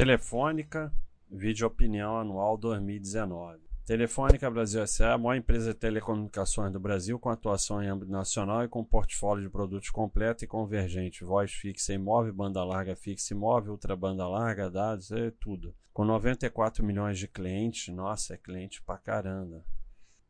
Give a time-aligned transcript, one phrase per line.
[0.00, 0.90] Telefônica,
[1.30, 3.60] vídeo opinião anual 2019.
[3.84, 5.08] Telefônica Brasil S.A.
[5.08, 8.82] é a maior empresa de telecomunicações do Brasil com atuação em âmbito nacional e com
[8.82, 13.72] portfólio de produtos completo e convergente, voz fixa e móvel, banda larga fixa e móvel,
[13.72, 15.76] ultra banda larga, dados, é tudo.
[15.92, 19.62] Com 94 milhões de clientes, nossa, é cliente pra caramba.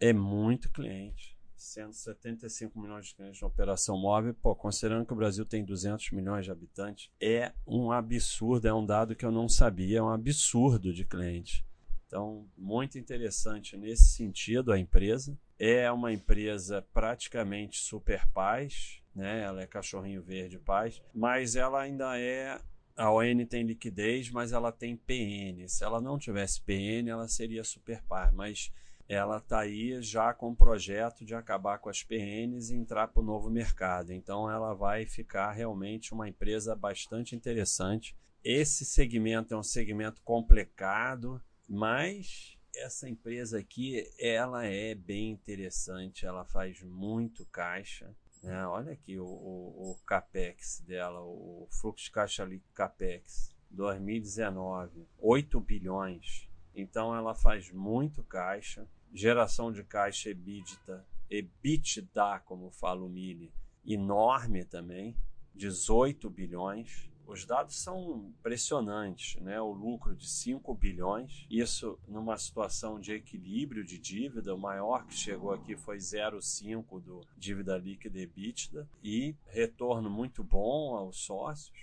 [0.00, 1.37] É muito cliente.
[1.58, 6.44] 175 milhões de clientes na operação móvel, pô, considerando que o Brasil tem 200 milhões
[6.44, 10.92] de habitantes, é um absurdo, é um dado que eu não sabia, é um absurdo
[10.92, 11.66] de cliente.
[12.06, 15.38] Então, muito interessante nesse sentido a empresa.
[15.58, 19.42] É uma empresa praticamente super paz, né?
[19.42, 22.58] Ela é cachorrinho verde paz, mas ela ainda é
[22.96, 25.68] a ON tem liquidez, mas ela tem PN.
[25.68, 28.72] Se ela não tivesse PN, ela seria super paz, mas
[29.08, 33.22] ela está aí já com o projeto de acabar com as PNs e entrar para
[33.22, 34.12] o novo mercado.
[34.12, 38.14] Então ela vai ficar realmente uma empresa bastante interessante.
[38.44, 46.44] Esse segmento é um segmento complicado, mas essa empresa aqui ela é bem interessante, ela
[46.44, 48.14] faz muito caixa.
[48.42, 48.66] Né?
[48.66, 55.60] Olha aqui o, o, o CAPEX dela, o fluxo de caixa ali CAPEX 2019, 8
[55.60, 56.46] bilhões.
[56.74, 63.52] Então ela faz muito caixa geração de caixa EBITDA, EBITDA, como fala o Mili,
[63.84, 65.16] enorme também,
[65.54, 67.08] 18 bilhões.
[67.26, 69.60] Os dados são impressionantes, né?
[69.60, 75.14] O lucro de 5 bilhões, isso numa situação de equilíbrio de dívida, o maior que
[75.14, 81.76] chegou aqui foi 0,5 do dívida líquida EBITDA e retorno muito bom aos sócios.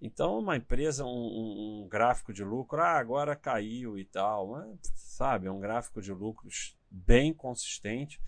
[0.00, 5.46] Então, uma empresa, um, um, gráfico de lucro, ah, agora caiu e tal, mas, sabe,
[5.46, 8.20] é um gráfico de lucros bem consistente.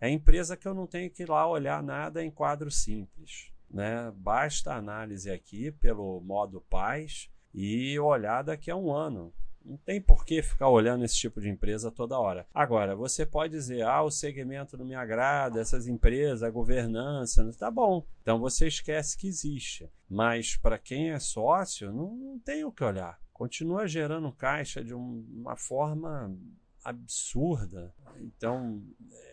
[0.00, 3.52] É empresa que eu não tenho que ir lá olhar nada em quadro simples.
[3.68, 4.12] Né?
[4.14, 9.32] Basta a análise aqui pelo modo paz e olhar daqui a um ano.
[9.66, 12.46] Não tem por que ficar olhando esse tipo de empresa toda hora.
[12.54, 17.70] Agora, você pode dizer, ah, o segmento não me agrada, essas empresas, a governança, tá
[17.70, 18.06] bom.
[18.22, 19.90] Então você esquece que existe.
[20.08, 23.20] Mas para quem é sócio, não, não tem o que olhar.
[23.32, 26.32] Continua gerando caixa de um, uma forma
[26.84, 27.92] absurda.
[28.20, 28.82] Então,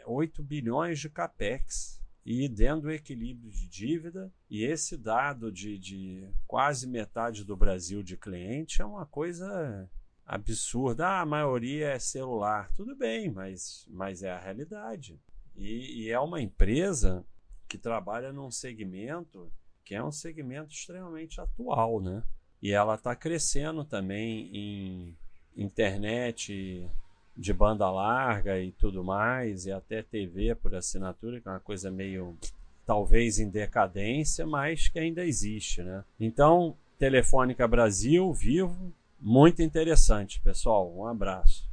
[0.07, 4.33] 8 é, bilhões de capex e dentro do equilíbrio de dívida.
[4.49, 9.89] E esse dado de, de quase metade do Brasil de cliente é uma coisa
[10.25, 11.07] absurda.
[11.07, 12.71] Ah, a maioria é celular.
[12.75, 15.19] Tudo bem, mas, mas é a realidade.
[15.55, 17.25] E, e é uma empresa
[17.67, 19.51] que trabalha num segmento
[19.83, 22.23] que é um segmento extremamente atual, né?
[22.61, 25.17] E ela está crescendo também em
[25.57, 26.89] internet
[27.35, 31.91] de banda larga e tudo mais, e até TV por assinatura, que é uma coisa
[31.91, 32.37] meio
[32.85, 36.03] talvez em decadência, mas que ainda existe, né?
[36.19, 40.93] Então, Telefônica Brasil, vivo, muito interessante, pessoal.
[40.95, 41.72] Um abraço.